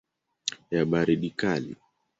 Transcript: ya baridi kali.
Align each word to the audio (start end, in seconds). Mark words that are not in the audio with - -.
ya 0.71 0.81
baridi 0.89 1.29
kali. 1.41 1.75